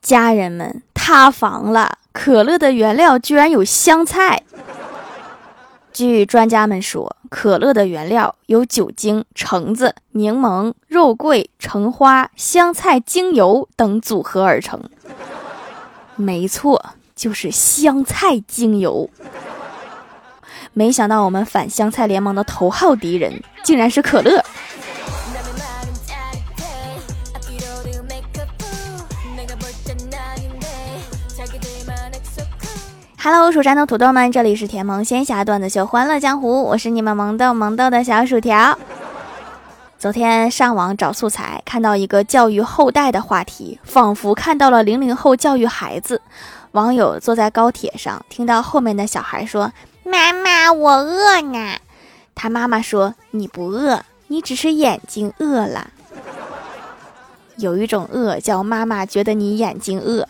[0.00, 1.98] 家人们，塌房了！
[2.12, 4.42] 可乐的原料居然有香菜。
[5.92, 14.82] 据专家们说，可乐的原料由酒精、橙子、柠檬、肉桂、橙花、香菜精油等组合而成。
[16.16, 19.10] 没错，就是香菜精油。
[20.72, 24.44] 没想到我们反香菜联盟的头号敌人竟然是可乐。
[33.22, 38.78] Hello，蜀山的土豆们，这里是甜萌仙侠段子秀《欢乐江湖》，我是你们萌豆萌豆的小薯条。
[39.98, 46.22] 昨天上网找素材，看到一个教育后代的话题，仿佛看到了零零后教育孩子。
[46.72, 49.70] 网友坐在高铁上，听到后面的小孩说
[50.02, 51.76] ：“妈妈，我饿呢。”
[52.34, 55.90] 他妈妈说：“你不饿，你只是眼睛饿了。”
[57.58, 60.26] 有一种饿叫妈妈觉得你眼睛饿。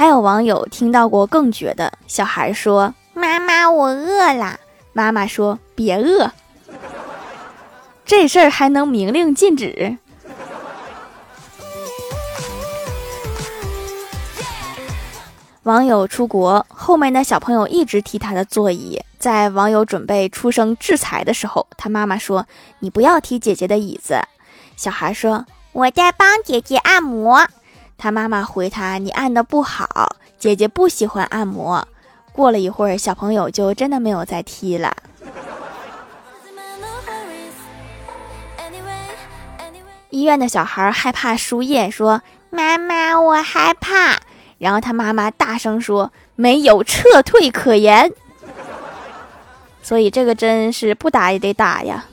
[0.00, 4.58] 还有网友听到过更绝的，小孩说：“妈妈，我饿了。”
[4.94, 6.32] 妈妈说：“别饿。
[8.06, 9.98] ”这事儿还能明令禁止？
[15.64, 18.98] 网友出国，后面的小朋友一直踢他的座椅。
[19.18, 22.46] 在网友准备出声制裁的时候，他妈妈说
[22.80, 24.18] ：“你不要踢姐姐的椅子。”
[24.78, 27.46] 小孩说：“我在帮姐姐按摩。”
[28.00, 31.86] 他妈妈回他：“你按的不好，姐姐不喜欢按摩。”
[32.32, 34.96] 过了一会儿，小朋友就真的没有再踢了。
[40.08, 44.18] 医院的小孩害怕输液，说：“妈妈，我害怕。”
[44.56, 48.10] 然后他妈妈大声说：“没有撤退可言。”
[49.84, 52.06] 所以这个针是不打也得打呀。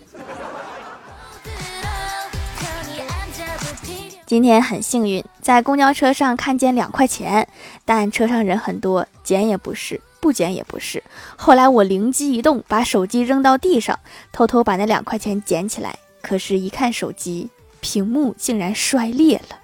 [4.25, 7.47] 今天很幸运，在公交车上看见两块钱，
[7.85, 11.01] 但车上人很多，捡也不是，不捡也不是。
[11.37, 13.97] 后来我灵机一动，把手机扔到地上，
[14.33, 15.97] 偷偷把那两块钱捡起来。
[16.21, 17.49] 可是，一看手机
[17.79, 19.55] 屏幕竟然摔裂了。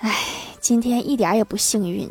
[0.00, 0.12] 唉，
[0.60, 2.10] 今天一点也不幸运。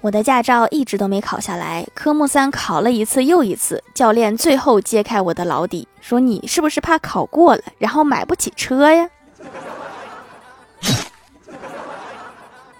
[0.00, 9.08] 我的驾照一直都没考下来，科目三考了一次又一次，教练最后揭开我的老底，说你是不是怕考过了，然后买不起车呀？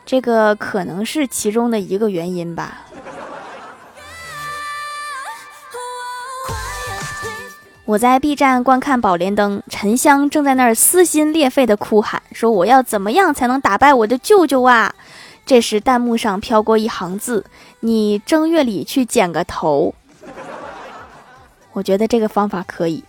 [0.07, 2.83] 这个可能是其中的一个原因吧。
[7.85, 14.95] 我在 B 站观看《宝莲灯》，沉香正在那儿撕心裂肺的哭喊，说我要怎么样才能打败我的舅舅啊？
[15.49, 17.43] 这时，弹幕上飘过一行字
[17.81, 19.95] ：“你正月里去剪个头。”
[21.73, 23.03] 我觉得这个方法可以。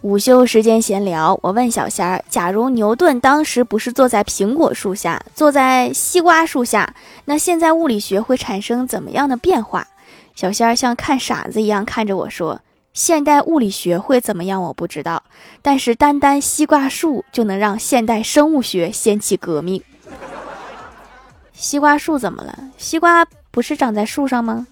[0.00, 6.92] 午休时间闲聊，我问小仙儿：“假如牛顿当时不是坐在苹果树下，坐在西瓜树下，
[7.26, 9.86] 那现在物理学会产生怎么样的变化？”
[10.34, 12.60] 小仙儿像看傻子一样看着我说。
[12.94, 14.62] 现代物理学会怎么样？
[14.62, 15.24] 我不知道，
[15.60, 19.82] 但是单单西瓜树就能让现代生物学掀起革命。
[21.52, 22.56] 西瓜树怎么了？
[22.78, 24.68] 西瓜不是长在树上吗？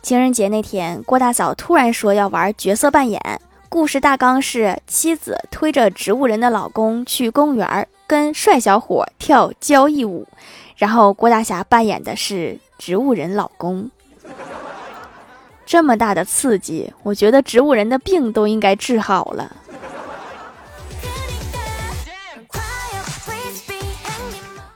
[0.00, 3.20] 情人节那天，郭大嫂突然说要玩角色扮演。
[3.68, 10.24] 故事大纲是：妻子推着植物人的老公去公园跟帅小伙跳交谊舞，
[10.76, 12.60] 然后郭大侠扮演的是。
[12.78, 13.90] 植物人老公，
[15.66, 19.56] 这么大的刺激，我觉得植物人的病都应该治好了。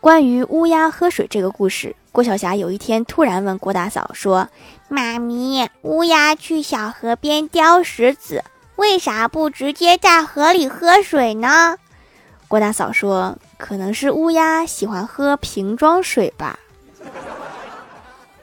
[0.00, 4.48] 关于乌鸦喝水这个故事，郭晓霞有一天突然问郭大嫂说
[4.90, 8.42] ：“妈咪，乌鸦去小河边叼石子，
[8.74, 11.76] 为啥不直接在河里喝水呢？”
[12.48, 16.58] 郭大嫂说：“可能是乌鸦喜欢喝瓶装水吧。”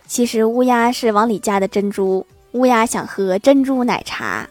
[0.09, 4.49] 其实乌鸦是往里加的珍珠，乌鸦想喝珍珠奶茶。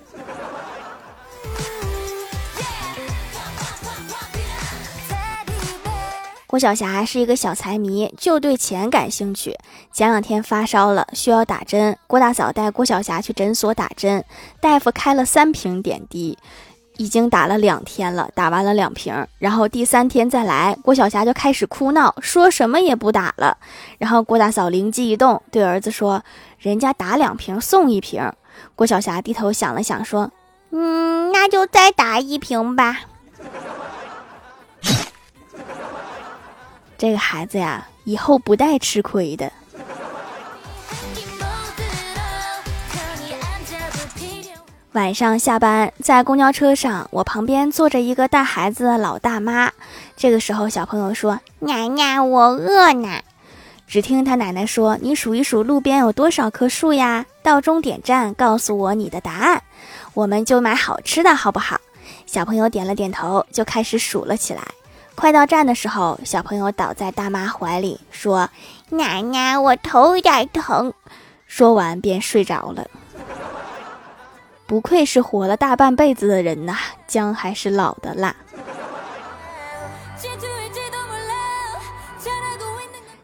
[6.46, 9.58] 郭晓霞是一个小财迷，就对钱感兴趣。
[9.92, 14.24] 前两天发烧了，需要打针，郭大嫂带郭晓霞去诊所打针，
[14.60, 16.38] 大夫开了三瓶点滴。
[16.98, 23.56] 已经打了两天了打完了两瓶然后第三天再来郭晓霞就开始哭闹说什么也不打了。
[23.98, 26.22] 然后郭大嫂灵机一动对儿子说
[26.58, 28.30] 人家打两瓶送一瓶
[28.74, 30.30] 郭晓霞低头想了想说
[30.70, 33.00] 嗯那就再打一瓶吧。
[36.98, 39.50] 这个孩子呀以后不带吃亏的。
[44.92, 49.70] 晚上下班，在公交车上，我旁边坐着一个带孩子的老大妈。
[50.16, 53.20] 这个时候，小朋友说：“奶奶，我饿呢。”
[53.86, 57.26] 只听他奶奶说：“你数一数路边有多少棵树呀？
[57.42, 59.62] 到终点站告诉我你的答案，
[60.14, 61.78] 我们就买好吃的，好不好？”
[62.24, 64.62] 小朋友点了点头，就开始数了起来。
[65.14, 68.48] 快到站的时候，小朋友倒在大妈怀里说
[68.88, 70.94] ：“奶奶，我头有点疼。”
[71.46, 72.86] 说完便睡着了。
[74.68, 76.76] 不愧是活了大半辈子的人呐，
[77.06, 78.36] 姜还是老的辣。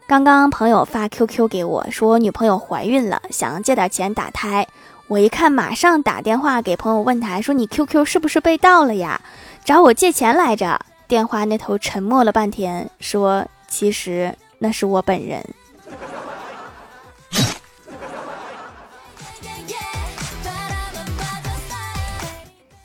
[0.07, 4.67] 刚刚朋友发 QQ 给我，说我女朋友怀孕了，想借点钱打胎。
[5.07, 9.21] 我一看，马上打电话给朋友问他，说你 QQ 是不是被盗了呀？
[9.63, 10.79] 找我借钱来着。
[11.07, 15.45] 电话那头沉默了半天，说其实那是我本人。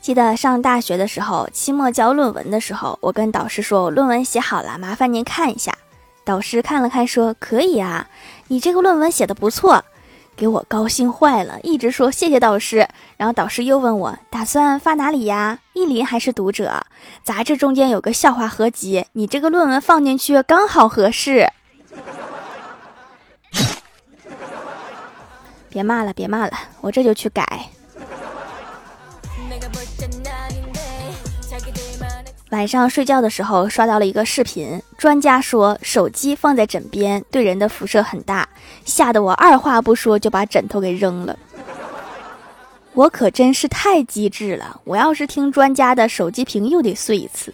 [0.01, 5.71] 记得上大学的时候，期末交论文的时候，我跟导师说：“我论文写好了，麻烦您看一下。”
[6.25, 8.07] 导师看了看，说：“可以啊，
[8.47, 9.85] 你这个论文写的不错。”
[10.35, 12.87] 给我高兴坏了，一直说谢谢导师。
[13.15, 15.59] 然后导师又问我：“打算发哪里呀？
[15.73, 16.83] 意林还是读者？
[17.21, 21.47] 杂志中间有个笑话合集，你这个论文放进去刚好合适。”
[25.69, 26.51] 别骂了，别骂了，
[26.81, 27.69] 我这就去改。
[32.51, 38.47] 晚上睡觉的时候刷到了一个视频，专家说手机放在枕边对人的辐射很大，
[38.83, 41.39] 吓得我二话不说就把枕头给扔了。
[42.91, 47.53] 我可真是太机智了，我要是听专家的，手机屏又得碎一次。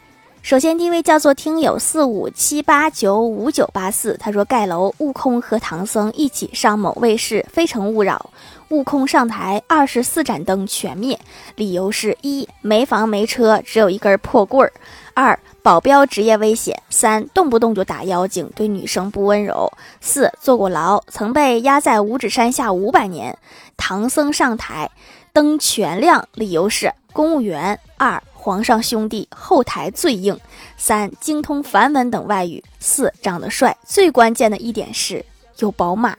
[0.41, 8.31] 首先，第一位叫做听友四五七八九五九八四，他说盖楼，悟空和唐僧一起上某卫视《非诚勿扰》。
[8.75, 11.19] 悟空上台，二十四盏灯全灭，
[11.55, 14.71] 理由是一没房没车，只有一根破棍儿；
[15.13, 19.71] 二保镖职业危险；三动不动就打妖精，对女生不温柔；
[20.01, 23.37] 四坐过牢，曾被压在五指山下五百年。
[23.77, 24.89] 唐僧上台，
[25.31, 30.35] 灯全亮，理由是公务员；二皇上兄弟后台最硬；
[30.75, 33.77] 三精通梵文等外语；四长得帅。
[33.85, 35.23] 最关键的一点是
[35.59, 36.17] 有宝马。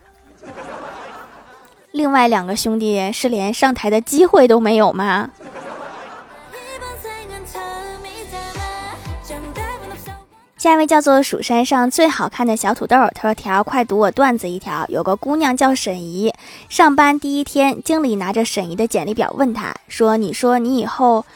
[1.90, 5.30] 另外两个兄弟是连上台的机会都没有吗？
[10.56, 14.86] 下一位叫做蜀山上最好看的小土豆，他说：“条快读我段子一条。
[14.86, 16.32] 有个姑娘叫沈怡，
[16.68, 21.26] 上班第一天，经理拿着沈怡的简历表问她说：‘你说你以后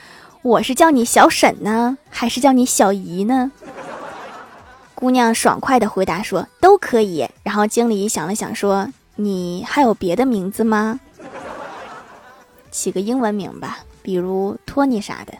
[0.47, 3.51] 我是叫你小沈呢，还是叫你小姨呢？’
[4.95, 8.89] 姑娘爽快的回答说：‘都可以。’然后经理想了想说。”
[9.19, 11.01] 你还有别的名字吗？
[12.71, 15.33] 起个英文名吧，比如托尼啥的。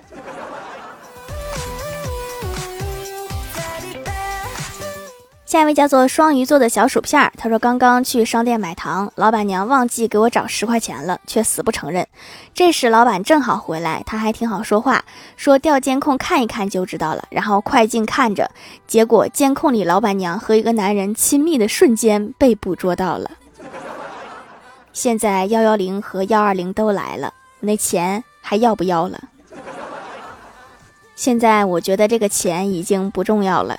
[5.47, 12.05] 下一位叫做双鱼座的小薯片儿，他说刚刚去商店买糖，老板娘忘记给我找十块钱了，却死不承认。
[12.53, 15.05] 这时老板正好回来，他还挺好说话，
[15.37, 17.25] 说调监控看一看就知道了。
[17.31, 18.51] 然后快进看着，
[18.89, 23.31] 结果监控里老板娘和一个男人亲密的瞬间被捕捉到了。
[24.93, 29.21] 现在幺幺零和幺二零都来了，那钱还要不要了？
[31.15, 33.79] 现在我觉得这个钱已经不重要了。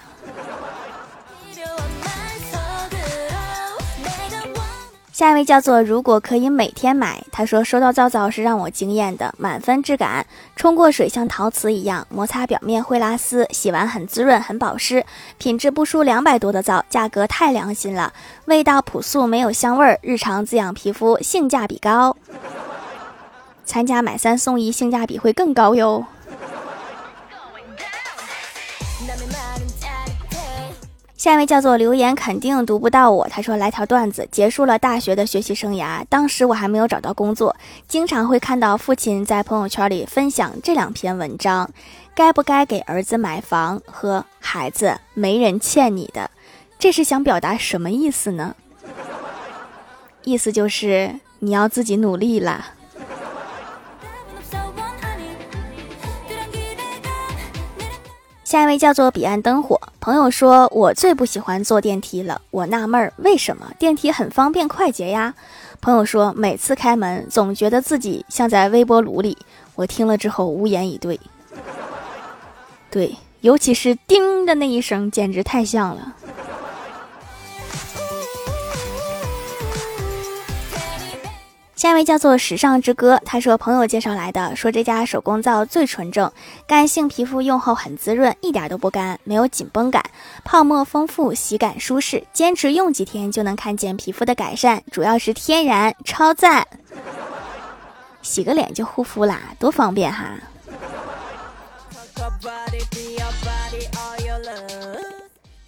[5.18, 10.24] 下一位叫做如果可以每天买，他说收到皂皂是让我惊艳的，满分质感，
[10.56, 15.04] 冲过水像陶瓷一样，摩擦表面会拉丝，洗完很滋润很保湿，
[15.40, 18.14] 品质不输两百多的皂，价格太良心了，
[18.46, 22.16] 味道朴素没有香味儿，日常滋养皮肤，性价比高。
[23.66, 26.06] 参加买三送一，性价比会更高哟。
[31.18, 33.28] 下一位叫做留言，肯定读不到我。
[33.28, 37.56] 他说来条段子，结束了大学的学习生涯，当时我还没有找到工作，
[37.88, 41.68] 经常会看到父亲在朋友圈里分享这两篇文章：
[42.14, 46.30] 该不该给儿子买房和孩子没人欠你的，
[46.78, 48.56] 这是想表达什么意思呢？
[50.24, 52.74] 意思就是你要自己努力了。
[58.48, 62.42] 下一位叫做彼岸灯火朋友说：“我最不喜欢坐电梯了。
[62.50, 65.34] 我纳闷儿，为什么电梯很方便快捷呀？”
[65.82, 69.38] 朋友说：“每次开门，总觉得自己像在微波炉里。”
[69.75, 71.20] 我听了之后无言以对。
[72.89, 76.16] 对，尤其是“叮”的那一声，简直太像了。
[81.78, 86.32] 下一位叫做时尚之歌，他说朋友介绍来的，说这家手工皂最纯正，
[86.66, 90.04] 干性皮肤用后很滋润，一点都不干，没有紧绷感，
[90.44, 96.66] 泡沫丰富，洗感舒适，坚持用几天就能看见皮肤的改善，主要是天然，超赞！
[98.24, 100.34] 洗个脸就护肤啦，多方便哈！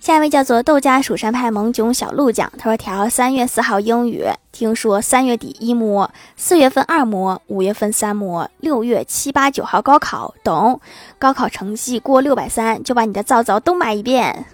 [0.10, 10.82] 下一位叫做豆家蜀山派萌囧小鹿酱，他说：“调三月四号英语，听说三月底一模，四月份二模，五月份三模，六月七八九号高考，懂？
[11.20, 14.46] 高考成绩过六百三，就把你的皂皂都买一遍，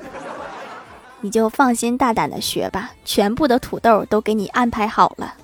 [1.21, 5.35] 你就放心大胆的学吧，全部的土豆都给你安排好了。”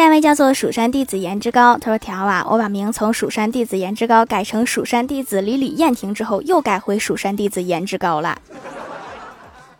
[0.00, 8.38] 下一位叫做蜀山弟子颜值高，他说：“条啊，我把名从蜀山弟子颜值高改成蜀山弟子李李燕婷之后，又改回蜀山弟子颜值高了。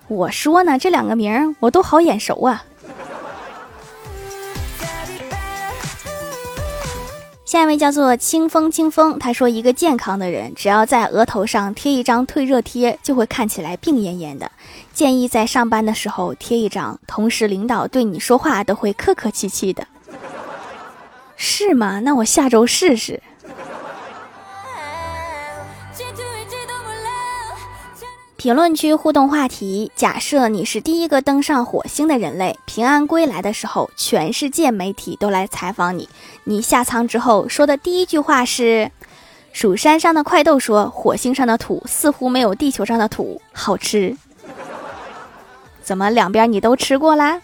[0.09, 2.63] 我说呢，这两个名我都好眼熟啊。”
[7.47, 14.53] 下一位叫做清风清风，他说：“一个健康的人，只要在额头上贴一张退热贴，就会看起来病恹恹的。
[14.93, 19.87] 建议在上班的时候贴一张，同时领导对你说话都会客客气气的。”
[21.43, 22.01] 是吗？
[22.01, 23.23] 那我下周试试。
[28.37, 36.11] 评论区互动话题：假设你是第一个登上火星的人类，平安归来的时候，全世界媒体都来采访你，
[36.45, 38.91] 你下舱之后说的第一句话是
[39.55, 44.15] ：“蜀山上的快豆说，火星上的土似乎没有地球上的土好吃。”
[45.83, 47.41] 怎么两边你都吃过啦？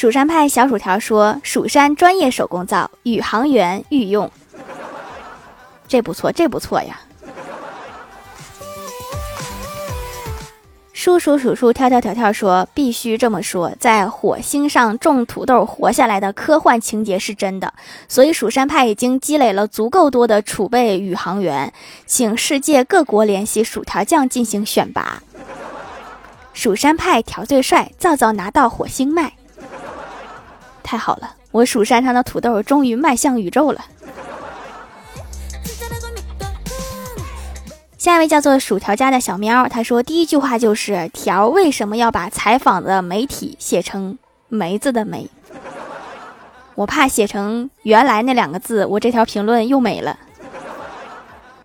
[0.00, 4.30] 蜀山派小薯条说：“蜀山专业手工皂，宇航员御用。”
[5.86, 6.98] 这不错，这不错呀。
[10.94, 17.74] 叔叔数数跳跳跳跳说：“必须这么说，在火星上种土豆活下来的科幻情节是真的，
[18.08, 21.70] 所以蜀山派已经积累了足够多的储备宇航员，
[22.06, 25.22] 请世界各国联系薯条酱进行选拔。
[26.54, 29.34] 蜀山派条最帅，皂皂拿到火星卖。”
[30.82, 33.84] 太好了，我蜀山上的土豆终于迈向宇宙了。
[37.98, 44.18] 下一位叫做薯条家的小喵，他说第一句话就是“条为什么要把采访的媒体写成
[44.48, 45.28] 梅子的梅？”
[46.76, 50.18] 我怕写成原来那两个字，我这条评论又没了。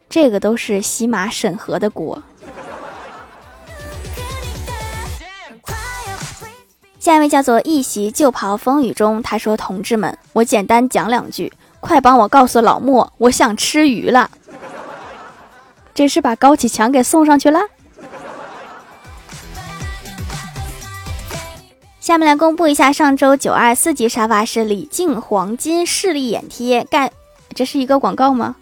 [0.10, 2.22] 这个都是喜马审核的锅。
[7.06, 14.32] 下一位叫做一袭旧袍风雨中，他说：“同志们，我简单讲两句，快帮我告诉老莫，我想吃鱼了。
[15.94, 17.60] ”这是把高启强给送上去了。
[22.02, 27.12] 下面来公布一下上周九二四级沙发是李静黄金视力眼贴，盖，
[27.54, 28.56] 这是一个广告吗？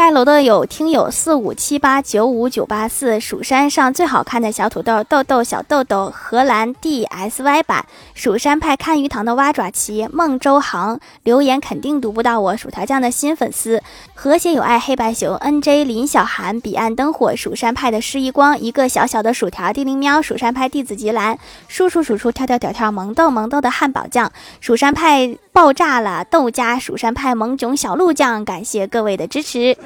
[0.00, 13.82] 盖楼的有听友四五七八九五九八四，蜀山上最好看的小土豆豆豆小豆豆，荷兰 DSY 版，蜀山派看鱼塘的蛙爪旗，孟周航留言肯定读不到我薯条酱的新粉丝，
[14.14, 21.38] 和谐有爱黑白熊 NJ 林小涵，彼岸灯火，蜀山派的施一光，一个小小的薯条叮铃喵，蜀山派弟子吉兰，
[21.68, 29.76] 叔叔数出跳跳跳跳萌豆萌豆的汉堡酱，蜀山派爆炸了豆家蜀山派萌囧小鹿酱，感谢各位的支持。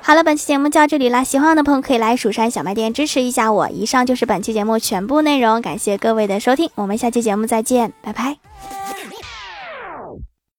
[0.00, 1.24] 好了，本期节目就到这里啦！
[1.24, 3.68] 喜欢我的朋友可以来蜀山小卖店支持一下我。
[3.68, 8.36] 以上就是本期节目全部内容，感谢各位的收听，我们下期节目再见，拜拜。